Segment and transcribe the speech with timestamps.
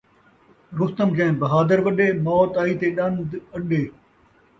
[0.77, 3.83] رستم جیہیں بہادر وݙے، موت آئی تے ݙن٘د اݙے